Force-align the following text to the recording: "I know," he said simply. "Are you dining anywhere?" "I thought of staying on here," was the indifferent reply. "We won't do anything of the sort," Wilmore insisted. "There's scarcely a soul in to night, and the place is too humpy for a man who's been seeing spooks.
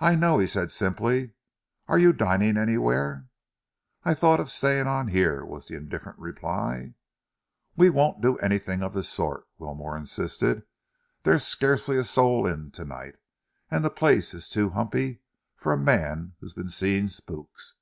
"I 0.00 0.16
know," 0.16 0.36
he 0.38 0.46
said 0.46 0.70
simply. 0.70 1.32
"Are 1.88 1.98
you 1.98 2.12
dining 2.12 2.58
anywhere?" 2.58 3.28
"I 4.04 4.12
thought 4.12 4.38
of 4.38 4.50
staying 4.50 4.86
on 4.86 5.08
here," 5.08 5.42
was 5.46 5.64
the 5.66 5.76
indifferent 5.76 6.18
reply. 6.18 6.92
"We 7.74 7.88
won't 7.88 8.20
do 8.20 8.36
anything 8.36 8.82
of 8.82 8.92
the 8.92 9.02
sort," 9.02 9.48
Wilmore 9.56 9.96
insisted. 9.96 10.64
"There's 11.22 11.44
scarcely 11.46 11.96
a 11.96 12.04
soul 12.04 12.46
in 12.46 12.70
to 12.72 12.84
night, 12.84 13.14
and 13.70 13.82
the 13.82 13.88
place 13.88 14.34
is 14.34 14.46
too 14.46 14.68
humpy 14.68 15.22
for 15.56 15.72
a 15.72 15.78
man 15.78 16.34
who's 16.40 16.52
been 16.52 16.68
seeing 16.68 17.08
spooks. 17.08 17.76